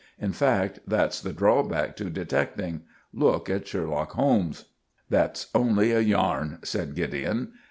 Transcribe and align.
In 0.17 0.33
fact, 0.33 0.79
that's 0.87 1.21
the 1.21 1.31
drawback 1.31 1.95
to 1.97 2.09
detecting. 2.09 2.81
Look 3.13 3.51
at 3.51 3.67
Sherlock 3.67 4.13
Holmes." 4.13 4.65
"That's 5.11 5.51
only 5.53 5.91
a 5.91 5.99
yarn," 5.99 6.57
said 6.63 6.95
Gideon. 6.95 7.51